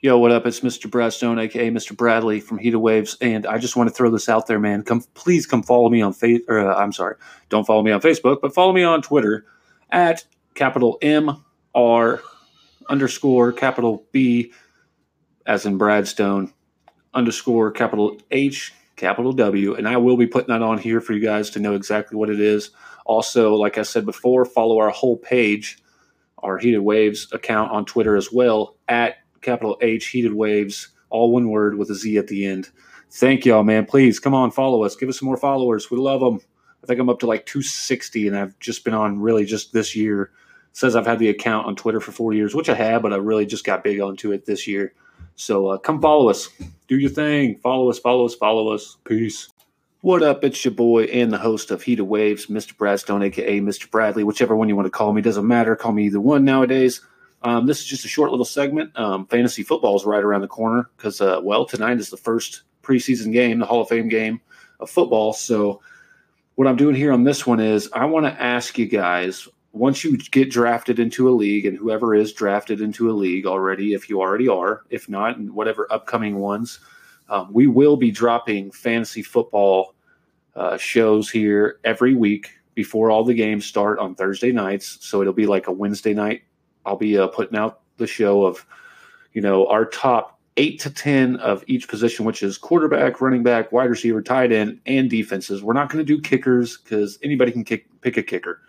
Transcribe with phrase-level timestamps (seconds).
[0.00, 0.46] Yo, what up?
[0.46, 0.88] It's Mr.
[0.88, 1.96] Bradstone, aka Mr.
[1.96, 4.84] Bradley from Heated Waves, and I just want to throw this out there, man.
[4.84, 6.40] Come, please come follow me on face.
[6.48, 7.16] Uh, I'm sorry,
[7.48, 9.44] don't follow me on Facebook, but follow me on Twitter
[9.90, 10.24] at
[10.54, 11.42] capital M
[11.74, 12.22] R
[12.88, 14.52] underscore capital B,
[15.46, 16.52] as in Bradstone
[17.12, 21.20] underscore capital H capital W, and I will be putting that on here for you
[21.20, 22.70] guys to know exactly what it is.
[23.04, 25.82] Also, like I said before, follow our whole page,
[26.38, 29.16] our Heated Waves account on Twitter as well at
[29.48, 32.68] capital H Heated Waves, all one word with a Z at the end.
[33.10, 33.86] Thank y'all, man.
[33.86, 34.94] Please come on, follow us.
[34.94, 35.90] Give us some more followers.
[35.90, 36.40] We love them.
[36.84, 39.96] I think I'm up to like 260, and I've just been on really just this
[39.96, 40.30] year.
[40.72, 43.16] Says I've had the account on Twitter for four years, which I have, but I
[43.16, 44.92] really just got big onto it this year.
[45.34, 46.50] So uh, come follow us.
[46.86, 47.58] Do your thing.
[47.62, 48.98] Follow us, follow us, follow us.
[49.04, 49.48] Peace.
[50.02, 50.44] What up?
[50.44, 52.76] It's your boy and the host of Heated Waves, Mr.
[52.76, 53.90] Bradstone, aka Mr.
[53.90, 55.22] Bradley, whichever one you want to call me.
[55.22, 55.74] Doesn't matter.
[55.74, 57.00] Call me either one nowadays.
[57.42, 58.96] Um, this is just a short little segment.
[58.98, 62.62] Um, fantasy football is right around the corner because, uh, well, tonight is the first
[62.82, 64.40] preseason game, the Hall of Fame game
[64.80, 65.32] of football.
[65.32, 65.80] So,
[66.56, 70.02] what I'm doing here on this one is I want to ask you guys once
[70.02, 74.08] you get drafted into a league, and whoever is drafted into a league already, if
[74.08, 76.80] you already are, if not, and whatever upcoming ones,
[77.28, 79.94] um, we will be dropping fantasy football
[80.56, 84.98] uh, shows here every week before all the games start on Thursday nights.
[85.00, 86.42] So it'll be like a Wednesday night
[86.88, 88.64] I'll be uh, putting out the show of,
[89.32, 93.70] you know, our top eight to 10 of each position, which is quarterback, running back,
[93.70, 95.62] wide receiver, tight end, and defenses.
[95.62, 98.60] We're not going to do kickers because anybody can kick, pick a kicker.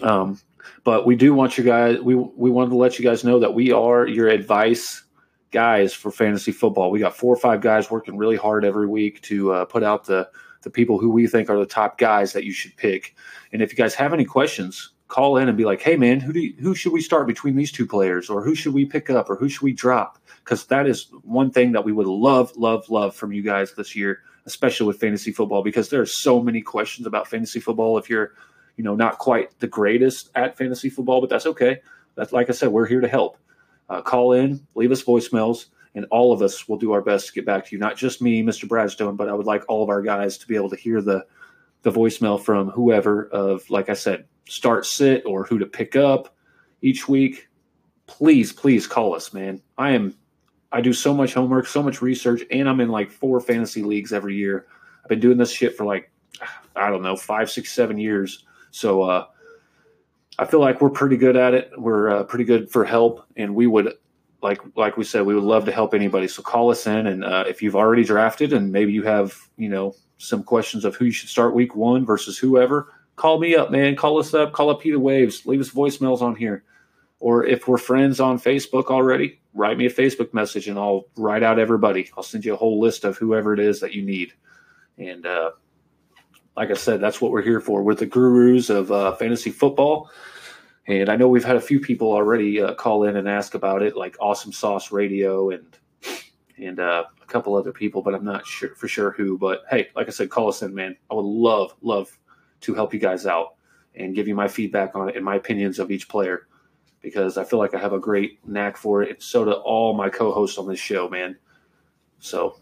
[0.00, 0.40] Um,
[0.84, 3.52] but we do want you guys, we, we wanted to let you guys know that
[3.52, 5.02] we are your advice
[5.50, 6.90] guys for fantasy football.
[6.90, 10.06] We got four or five guys working really hard every week to uh, put out
[10.06, 10.30] the,
[10.62, 13.14] the people who we think are the top guys that you should pick.
[13.52, 16.32] And if you guys have any questions, call in and be like, "Hey, man, who
[16.32, 19.10] do you, who should we start between these two players, or who should we pick
[19.10, 22.56] up, or who should we drop?" Because that is one thing that we would love,
[22.56, 26.42] love, love from you guys this year, especially with fantasy football, because there are so
[26.42, 27.98] many questions about fantasy football.
[27.98, 28.32] If you're,
[28.76, 31.82] you know, not quite the greatest at fantasy football, but that's okay.
[32.14, 33.36] That's like I said, we're here to help.
[33.90, 37.32] Uh, call in, leave us voicemails, and all of us will do our best to
[37.34, 37.78] get back to you.
[37.78, 38.66] Not just me, Mr.
[38.66, 41.26] Bradstone, but I would like all of our guys to be able to hear the
[41.82, 46.34] the voicemail from whoever of, like I said, start sit or who to pick up
[46.80, 47.48] each week,
[48.06, 49.60] please, please call us, man.
[49.78, 50.14] I am
[50.72, 54.12] I do so much homework, so much research, and I'm in like four fantasy leagues
[54.12, 54.66] every year.
[55.02, 56.10] I've been doing this shit for like
[56.74, 58.44] I don't know, five, six, seven years.
[58.70, 59.26] So uh
[60.38, 61.70] I feel like we're pretty good at it.
[61.76, 63.94] We're uh, pretty good for help, and we would
[64.42, 66.26] like like we said, we would love to help anybody.
[66.26, 69.68] So call us in, and uh, if you've already drafted, and maybe you have you
[69.68, 73.70] know some questions of who you should start week one versus whoever, call me up,
[73.70, 73.96] man.
[73.96, 74.52] Call us up.
[74.52, 75.46] Call up Heated Waves.
[75.46, 76.64] Leave us voicemails on here.
[77.20, 81.42] Or if we're friends on Facebook already, write me a Facebook message and I'll write
[81.42, 82.10] out everybody.
[82.16, 84.32] I'll send you a whole list of whoever it is that you need.
[84.98, 85.52] And uh,
[86.56, 87.82] like I said, that's what we're here for.
[87.82, 90.10] We're the gurus of uh, fantasy football.
[90.88, 93.82] And I know we've had a few people already uh, call in and ask about
[93.82, 95.64] it, like Awesome Sauce Radio and
[96.58, 99.38] and uh, a couple other people, but I'm not sure for sure who.
[99.38, 100.96] But hey, like I said, call us in, man.
[101.10, 102.16] I would love, love
[102.62, 103.54] to help you guys out
[103.94, 106.46] and give you my feedback on it and my opinions of each player
[107.02, 109.10] because I feel like I have a great knack for it.
[109.10, 111.36] And so do all my co hosts on this show, man.
[112.20, 112.56] So,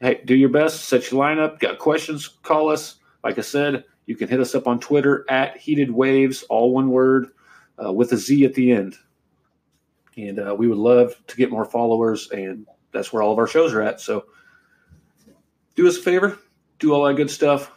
[0.00, 1.58] hey, do your best, set your lineup.
[1.58, 2.28] Got questions?
[2.28, 2.96] Call us.
[3.24, 6.90] Like I said, you can hit us up on Twitter at Heated Waves, all one
[6.90, 7.26] word,
[7.84, 8.94] uh, with a Z at the end.
[10.16, 13.48] And uh, we would love to get more followers, and that's where all of our
[13.48, 14.00] shows are at.
[14.00, 14.26] So,
[15.74, 16.38] do us a favor,
[16.78, 17.75] do all that good stuff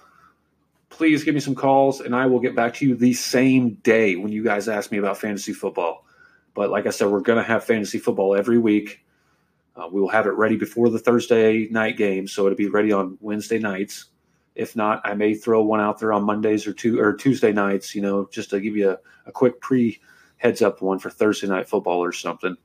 [0.89, 4.15] please give me some calls and I will get back to you the same day
[4.15, 6.05] when you guys ask me about fantasy football.
[6.53, 9.05] But like I said, we're going to have fantasy football every week.
[9.75, 12.91] Uh, we will have it ready before the Thursday night game, so it'll be ready
[12.91, 14.05] on Wednesday nights.
[14.55, 17.95] If not, I may throw one out there on Mondays or two or Tuesday nights,
[17.95, 18.97] you know, just to give you a,
[19.27, 20.01] a quick pre
[20.37, 22.57] heads up one for Thursday night football or something.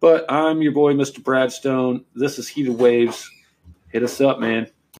[0.00, 1.20] But I'm your boy, Mr.
[1.20, 2.04] Bradstone.
[2.14, 3.30] This is Heated Waves.
[3.88, 4.68] Hit us up, man.